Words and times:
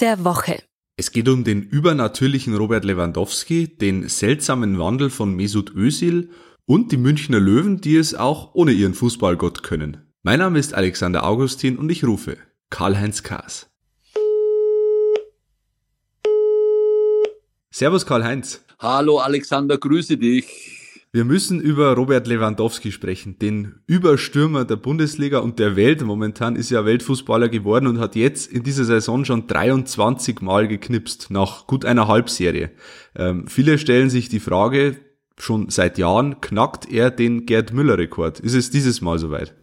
der 0.00 0.24
Woche. 0.24 0.62
Es 0.96 1.12
geht 1.12 1.28
um 1.28 1.44
den 1.44 1.62
übernatürlichen 1.62 2.54
Robert 2.56 2.84
Lewandowski, 2.84 3.68
den 3.68 4.08
seltsamen 4.08 4.78
Wandel 4.78 5.10
von 5.10 5.34
Mesut 5.34 5.74
Özil 5.74 6.30
und 6.66 6.92
die 6.92 6.96
Münchner 6.96 7.40
Löwen, 7.40 7.80
die 7.80 7.96
es 7.96 8.14
auch 8.14 8.54
ohne 8.54 8.72
ihren 8.72 8.94
Fußballgott 8.94 9.62
können. 9.62 10.12
Mein 10.22 10.40
Name 10.40 10.58
ist 10.58 10.74
Alexander 10.74 11.24
Augustin 11.24 11.78
und 11.78 11.90
ich 11.90 12.04
rufe 12.04 12.36
Karl-Heinz 12.70 13.22
Kaas. 13.22 13.70
Servus 17.70 18.04
Karl-Heinz. 18.04 18.64
Hallo 18.78 19.18
Alexander, 19.18 19.78
grüße 19.78 20.16
dich. 20.16 20.79
Wir 21.12 21.24
müssen 21.24 21.60
über 21.60 21.96
Robert 21.96 22.28
Lewandowski 22.28 22.92
sprechen, 22.92 23.36
den 23.40 23.80
Überstürmer 23.88 24.64
der 24.64 24.76
Bundesliga 24.76 25.40
und 25.40 25.58
der 25.58 25.74
Welt. 25.74 26.02
Momentan 26.02 26.54
ist 26.54 26.70
er 26.70 26.84
Weltfußballer 26.84 27.48
geworden 27.48 27.88
und 27.88 27.98
hat 27.98 28.14
jetzt 28.14 28.52
in 28.52 28.62
dieser 28.62 28.84
Saison 28.84 29.24
schon 29.24 29.48
23 29.48 30.40
Mal 30.40 30.68
geknipst, 30.68 31.32
nach 31.32 31.66
gut 31.66 31.84
einer 31.84 32.06
Halbserie. 32.06 32.70
Ähm, 33.16 33.48
viele 33.48 33.78
stellen 33.78 34.08
sich 34.08 34.28
die 34.28 34.38
Frage, 34.38 34.98
schon 35.36 35.68
seit 35.68 35.98
Jahren 35.98 36.40
knackt 36.40 36.88
er 36.88 37.10
den 37.10 37.44
Gerd 37.44 37.72
Müller-Rekord. 37.72 38.38
Ist 38.38 38.54
es 38.54 38.70
dieses 38.70 39.00
Mal 39.00 39.18
soweit? 39.18 39.59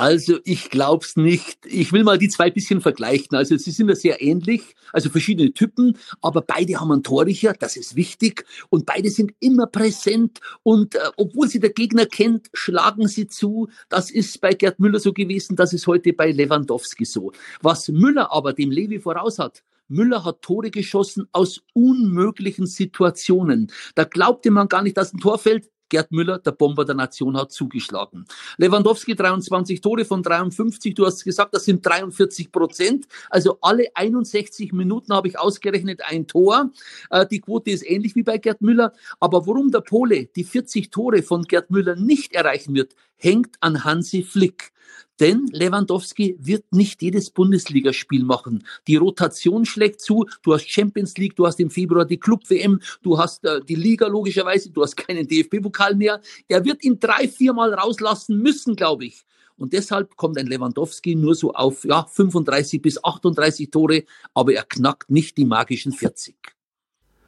Also 0.00 0.38
ich 0.44 0.70
glaub's 0.70 1.16
nicht. 1.16 1.66
Ich 1.66 1.92
will 1.92 2.04
mal 2.04 2.16
die 2.16 2.30
zwei 2.30 2.50
bisschen 2.50 2.80
vergleichen. 2.80 3.36
Also 3.36 3.54
sie 3.58 3.70
sind 3.70 3.90
ja 3.90 3.94
sehr 3.94 4.22
ähnlich, 4.22 4.74
also 4.94 5.10
verschiedene 5.10 5.52
Typen, 5.52 5.98
aber 6.22 6.40
beide 6.40 6.80
haben 6.80 6.90
einen 6.90 7.02
Torrichter, 7.02 7.52
das 7.52 7.76
ist 7.76 7.96
wichtig. 7.96 8.46
Und 8.70 8.86
beide 8.86 9.10
sind 9.10 9.34
immer 9.40 9.66
präsent. 9.66 10.40
Und 10.62 10.94
äh, 10.94 11.00
obwohl 11.18 11.48
sie 11.48 11.60
der 11.60 11.74
Gegner 11.74 12.06
kennt, 12.06 12.48
schlagen 12.54 13.08
sie 13.08 13.26
zu. 13.26 13.68
Das 13.90 14.10
ist 14.10 14.40
bei 14.40 14.54
Gerd 14.54 14.80
Müller 14.80 15.00
so 15.00 15.12
gewesen, 15.12 15.54
das 15.54 15.74
ist 15.74 15.86
heute 15.86 16.14
bei 16.14 16.32
Lewandowski 16.32 17.04
so. 17.04 17.32
Was 17.60 17.88
Müller 17.88 18.32
aber 18.32 18.54
dem 18.54 18.70
Levi 18.70 19.00
voraus 19.00 19.38
hat, 19.38 19.62
Müller 19.88 20.24
hat 20.24 20.40
Tore 20.40 20.70
geschossen 20.70 21.28
aus 21.32 21.60
unmöglichen 21.74 22.66
Situationen. 22.66 23.70
Da 23.96 24.04
glaubte 24.04 24.50
man 24.50 24.68
gar 24.68 24.82
nicht, 24.82 24.96
dass 24.96 25.12
ein 25.12 25.20
Tor 25.20 25.38
fällt. 25.38 25.68
Gerd 25.90 26.10
Müller, 26.12 26.38
der 26.38 26.52
Bomber 26.52 26.86
der 26.86 26.94
Nation, 26.94 27.36
hat 27.36 27.52
zugeschlagen. 27.52 28.24
Lewandowski 28.56 29.14
23 29.14 29.82
Tore 29.82 30.06
von 30.06 30.22
53, 30.22 30.94
du 30.94 31.04
hast 31.04 31.22
gesagt, 31.22 31.54
das 31.54 31.66
sind 31.66 31.84
43 31.84 32.50
Prozent. 32.50 33.06
Also 33.28 33.58
alle 33.60 33.88
61 33.94 34.72
Minuten 34.72 35.12
habe 35.12 35.28
ich 35.28 35.38
ausgerechnet 35.38 36.00
ein 36.06 36.26
Tor. 36.26 36.70
Äh, 37.10 37.26
die 37.26 37.40
Quote 37.40 37.70
ist 37.70 37.82
ähnlich 37.82 38.14
wie 38.14 38.22
bei 38.22 38.38
Gerd 38.38 38.62
Müller. 38.62 38.94
Aber 39.18 39.46
warum 39.46 39.70
der 39.70 39.80
Pole 39.80 40.26
die 40.34 40.44
40 40.44 40.90
Tore 40.90 41.22
von 41.22 41.42
Gerd 41.42 41.70
Müller 41.70 41.96
nicht 41.96 42.32
erreichen 42.32 42.74
wird, 42.74 42.94
hängt 43.16 43.56
an 43.60 43.84
Hansi 43.84 44.22
Flick. 44.22 44.72
Denn 45.20 45.48
Lewandowski 45.52 46.36
wird 46.40 46.72
nicht 46.72 47.02
jedes 47.02 47.30
Bundesligaspiel 47.30 48.24
machen. 48.24 48.66
Die 48.86 48.96
Rotation 48.96 49.66
schlägt 49.66 50.00
zu. 50.00 50.26
Du 50.42 50.54
hast 50.54 50.68
Champions 50.68 51.16
League, 51.18 51.36
du 51.36 51.46
hast 51.46 51.60
im 51.60 51.68
Februar 51.68 52.06
die 52.06 52.18
Club-WM, 52.18 52.80
du 53.02 53.18
hast 53.18 53.44
äh, 53.44 53.60
die 53.62 53.74
Liga 53.74 54.06
logischerweise, 54.06 54.70
du 54.70 54.82
hast 54.82 54.96
keinen 54.96 55.28
DFB-Pokal 55.28 55.94
mehr. 55.94 56.22
Er 56.48 56.64
wird 56.64 56.82
ihn 56.82 56.98
drei, 56.98 57.28
viermal 57.28 57.74
rauslassen 57.74 58.38
müssen, 58.38 58.76
glaube 58.76 59.04
ich. 59.04 59.24
Und 59.56 59.74
deshalb 59.74 60.16
kommt 60.16 60.38
ein 60.38 60.46
Lewandowski 60.46 61.14
nur 61.14 61.34
so 61.34 61.52
auf 61.52 61.84
ja, 61.84 62.04
35 62.04 62.80
bis 62.80 63.04
38 63.04 63.70
Tore, 63.70 64.04
aber 64.32 64.54
er 64.54 64.64
knackt 64.64 65.10
nicht 65.10 65.36
die 65.36 65.44
magischen 65.44 65.92
40. 65.92 66.34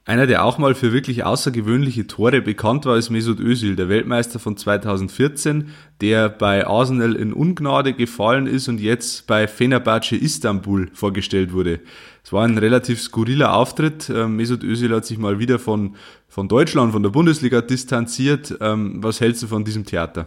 Einer, 0.05 0.27
der 0.27 0.45
auch 0.45 0.59
mal 0.59 0.75
für 0.75 0.93
wirklich 0.93 1.23
außergewöhnliche 1.23 2.09
Tore 2.09 2.43
bekannt 2.43 2.87
war, 2.87 2.97
ist 2.97 3.11
Mesut 3.11 3.39
Özil, 3.39 3.77
der 3.77 3.89
Weltmeister 3.89 4.41
von 4.41 4.57
2014, 4.57 5.69
der 6.01 6.29
bei 6.29 6.67
Arsenal 6.67 7.15
in 7.15 7.33
Ungnade 7.33 7.93
gefallen 7.93 8.49
ist 8.49 8.67
und 8.67 8.81
jetzt 8.81 9.29
bei 9.29 9.47
Fenerbahce 9.47 10.17
Istanbul 10.17 10.91
vorgestellt 10.93 11.53
wurde. 11.53 11.79
Es 12.25 12.33
war 12.33 12.45
ein 12.45 12.59
relativ 12.59 13.01
skurriler 13.01 13.55
Auftritt. 13.55 14.11
Ähm, 14.11 14.35
Mesut 14.35 14.65
Özil 14.65 14.93
hat 14.93 15.07
sich 15.07 15.19
mal 15.19 15.39
wieder 15.39 15.61
von, 15.61 15.95
von 16.27 16.49
Deutschland, 16.49 16.93
von 16.93 17.05
der 17.05 17.11
Bundesliga 17.11 17.61
distanziert. 17.61 18.57
Ähm, 18.61 19.05
was 19.05 19.21
hältst 19.21 19.45
du 19.45 19.47
von 19.47 19.65
diesem 19.65 19.85
Theater? 19.85 20.27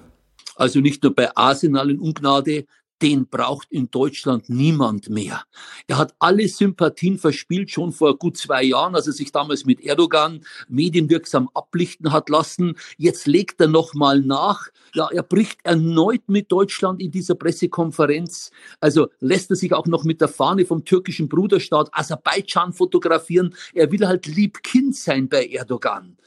Also 0.56 0.80
nicht 0.80 1.04
nur 1.04 1.14
bei 1.14 1.36
Arsenal 1.36 1.90
in 1.90 2.00
Ungnade, 2.00 2.66
den 3.06 3.28
braucht 3.28 3.72
in 3.72 3.92
Deutschland 3.92 4.50
niemand 4.50 5.12
mehr. 5.12 5.44
Er 5.86 6.00
hat 6.00 6.16
alle 6.18 6.48
Sympathien 6.48 7.20
verspielt, 7.20 7.70
schon 7.70 7.92
vor 7.92 8.18
gut 8.18 8.36
zwei 8.36 8.64
Jahren, 8.64 8.96
als 8.96 9.06
er 9.06 9.14
sich 9.14 9.32
damals 9.32 9.64
mit 9.64 9.80
Erdogan 9.80 10.44
medienwirksam 10.70 11.48
ablichten 11.54 12.12
hat 12.12 12.30
lassen. 12.30 12.76
Jetzt 12.98 13.28
legt 13.28 13.62
er 13.62 13.68
nochmal 13.68 14.22
nach. 14.22 14.70
Ja, 14.96 15.08
er 15.12 15.22
bricht 15.22 15.60
erneut 15.64 16.28
mit 16.28 16.52
Deutschland 16.52 17.00
in 17.00 17.12
dieser 17.12 17.36
Pressekonferenz. 17.36 18.50
Also 18.80 19.10
lässt 19.20 19.52
er 19.52 19.56
sich 19.56 19.72
auch 19.74 19.86
noch 19.86 20.04
mit 20.04 20.20
der 20.20 20.28
Fahne 20.28 20.66
vom 20.66 20.84
türkischen 20.84 21.30
Bruderstaat 21.30 21.90
Aserbaidschan 21.92 22.74
fotografieren. 22.74 23.54
Er 23.76 23.92
will 23.92 24.08
halt 24.08 24.26
lieb 24.26 24.64
Kind 24.64 24.96
sein 24.96 25.30
bei 25.30 25.46
Erdogan. 25.46 26.18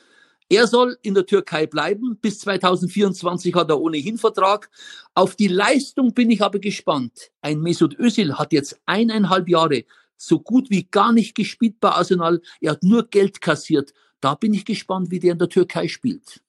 Er 0.50 0.66
soll 0.66 0.97
in 1.03 1.12
der 1.14 1.26
Türkei 1.26 1.66
bleiben. 1.66 2.16
Bis 2.22 2.41
2024 2.41 3.54
hat 3.54 3.69
er 3.69 3.81
ohnehin 3.81 4.16
Vertrag. 4.16 4.70
Auf 5.14 5.36
die 5.36 5.48
Leistung 5.48 6.14
bin 6.14 6.31
ich 6.31 6.42
aber 6.42 6.59
gespannt. 6.59 7.31
Ein 7.42 7.60
Mesut 7.60 7.98
Özil 7.98 8.34
hat 8.34 8.54
jetzt 8.54 8.81
eineinhalb 8.87 9.48
Jahre 9.48 9.84
so 10.16 10.41
gut 10.41 10.70
wie 10.70 10.84
gar 10.84 11.12
nicht 11.12 11.34
gespielt 11.34 11.81
bei 11.81 11.91
Arsenal. 11.91 12.41
Er 12.60 12.72
hat 12.72 12.82
nur 12.82 13.08
Geld 13.08 13.42
kassiert. 13.42 13.92
Da 14.20 14.34
bin 14.34 14.54
ich 14.54 14.64
gespannt, 14.64 15.10
wie 15.10 15.20
der 15.20 15.32
in 15.32 15.38
der 15.38 15.50
Türkei 15.50 15.87
spielt. 15.87 16.41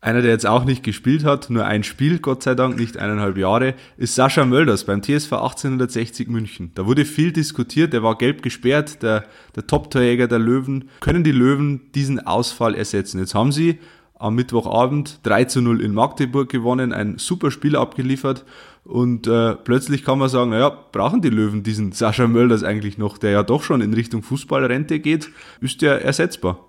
Einer, 0.00 0.22
der 0.22 0.30
jetzt 0.30 0.46
auch 0.46 0.64
nicht 0.64 0.82
gespielt 0.82 1.24
hat, 1.24 1.50
nur 1.50 1.64
ein 1.64 1.82
Spiel, 1.82 2.18
Gott 2.18 2.42
sei 2.42 2.54
Dank, 2.54 2.78
nicht 2.78 2.96
eineinhalb 2.96 3.38
Jahre, 3.38 3.74
ist 3.96 4.14
Sascha 4.14 4.44
Mölders 4.44 4.84
beim 4.84 5.02
TSV 5.02 5.32
1860 5.32 6.28
München. 6.28 6.70
Da 6.74 6.86
wurde 6.86 7.04
viel 7.04 7.32
diskutiert, 7.32 7.94
er 7.94 8.02
war 8.02 8.18
gelb 8.18 8.42
gesperrt, 8.42 9.02
der, 9.02 9.24
der 9.56 9.66
Top-Torjäger 9.66 10.28
der 10.28 10.38
Löwen. 10.38 10.90
Können 11.00 11.24
die 11.24 11.32
Löwen 11.32 11.90
diesen 11.94 12.24
Ausfall 12.24 12.74
ersetzen? 12.74 13.18
Jetzt 13.18 13.34
haben 13.34 13.52
sie 13.52 13.78
am 14.18 14.34
Mittwochabend 14.34 15.20
3 15.24 15.44
zu 15.44 15.60
0 15.60 15.80
in 15.80 15.92
Magdeburg 15.92 16.48
gewonnen, 16.50 16.92
ein 16.92 17.18
super 17.18 17.50
Spiel 17.50 17.76
abgeliefert 17.76 18.44
und 18.84 19.26
äh, 19.26 19.56
plötzlich 19.56 20.04
kann 20.04 20.18
man 20.18 20.28
sagen, 20.28 20.50
naja, 20.50 20.70
brauchen 20.70 21.20
die 21.20 21.30
Löwen 21.30 21.62
diesen 21.62 21.92
Sascha 21.92 22.26
Mölders 22.26 22.62
eigentlich 22.62 22.98
noch, 22.98 23.18
der 23.18 23.30
ja 23.32 23.42
doch 23.42 23.62
schon 23.62 23.80
in 23.80 23.92
Richtung 23.92 24.22
Fußballrente 24.22 25.00
geht, 25.00 25.30
ist 25.60 25.82
der 25.82 26.02
ersetzbar? 26.02 26.60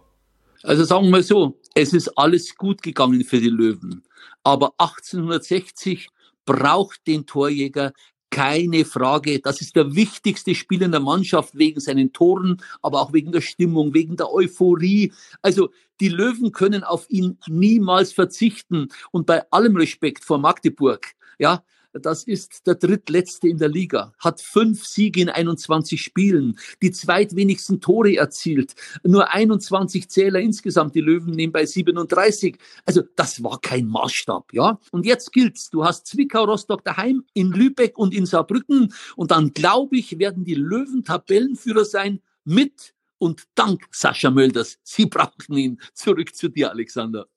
Also 0.63 0.83
sagen 0.83 1.09
wir 1.09 1.23
so, 1.23 1.59
es 1.75 1.93
ist 1.93 2.09
alles 2.17 2.55
gut 2.55 2.81
gegangen 2.81 3.23
für 3.23 3.39
die 3.39 3.49
Löwen. 3.49 4.03
Aber 4.43 4.73
1860 4.77 6.09
braucht 6.45 7.05
den 7.05 7.25
Torjäger 7.25 7.93
keine 8.29 8.85
Frage. 8.85 9.39
Das 9.39 9.61
ist 9.61 9.75
der 9.75 9.95
wichtigste 9.95 10.53
Spieler 10.55 10.85
in 10.85 10.91
der 10.91 10.99
Mannschaft 10.99 11.57
wegen 11.57 11.79
seinen 11.79 12.13
Toren, 12.13 12.61
aber 12.81 13.01
auch 13.01 13.13
wegen 13.13 13.31
der 13.31 13.41
Stimmung, 13.41 13.93
wegen 13.93 14.17
der 14.17 14.31
Euphorie. 14.31 15.13
Also 15.41 15.69
die 15.99 16.09
Löwen 16.09 16.51
können 16.51 16.83
auf 16.83 17.09
ihn 17.09 17.37
niemals 17.47 18.11
verzichten. 18.11 18.89
Und 19.11 19.25
bei 19.25 19.49
allem 19.51 19.75
Respekt 19.77 20.23
vor 20.23 20.39
Magdeburg, 20.39 21.13
ja, 21.39 21.63
das 21.99 22.23
ist 22.23 22.67
der 22.67 22.75
drittletzte 22.75 23.47
in 23.47 23.57
der 23.57 23.69
Liga, 23.69 24.13
hat 24.19 24.41
fünf 24.41 24.85
Siege 24.85 25.21
in 25.21 25.29
21 25.29 26.01
Spielen, 26.01 26.57
die 26.81 26.91
zweitwenigsten 26.91 27.81
Tore 27.81 28.15
erzielt, 28.15 28.75
nur 29.03 29.33
21 29.33 30.09
Zähler 30.09 30.39
insgesamt, 30.39 30.95
die 30.95 31.01
Löwen 31.01 31.33
nehmen 31.33 31.53
bei 31.53 31.65
37. 31.65 32.57
Also 32.85 33.03
das 33.15 33.43
war 33.43 33.59
kein 33.61 33.87
Maßstab, 33.87 34.53
ja. 34.53 34.79
Und 34.91 35.05
jetzt 35.05 35.31
gilt's, 35.31 35.69
du 35.69 35.83
hast 35.83 36.07
Zwickau, 36.07 36.45
Rostock 36.45 36.83
daheim, 36.83 37.23
in 37.33 37.51
Lübeck 37.51 37.97
und 37.97 38.13
in 38.13 38.25
Saarbrücken 38.25 38.93
und 39.15 39.31
dann 39.31 39.53
glaube 39.53 39.97
ich, 39.97 40.19
werden 40.19 40.43
die 40.43 40.55
Löwen 40.55 41.03
Tabellenführer 41.03 41.85
sein 41.85 42.21
mit 42.43 42.93
und 43.17 43.43
dank 43.55 43.87
Sascha 43.91 44.29
Mölders. 44.29 44.77
Sie 44.83 45.05
brauchen 45.05 45.57
ihn. 45.57 45.81
Zurück 45.93 46.35
zu 46.35 46.49
dir, 46.49 46.71
Alexander. 46.71 47.27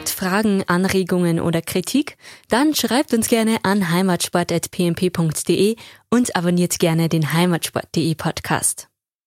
Habt 0.00 0.08
Fragen, 0.08 0.64
Anregungen 0.66 1.40
oder 1.40 1.60
Kritik, 1.60 2.16
dann 2.48 2.74
schreibt 2.74 3.12
uns 3.12 3.28
gerne 3.28 3.58
an 3.64 3.90
heimatsport.pmp.de 3.90 5.76
und 6.08 6.34
abonniert 6.36 6.78
gerne 6.78 7.10
den 7.10 7.34
heimatsport.de 7.34 8.14
Podcast. 8.14 8.89